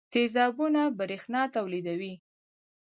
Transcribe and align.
تیزابونه 0.13 0.83
برېښنا 0.99 1.41
تولیدوي. 1.55 2.13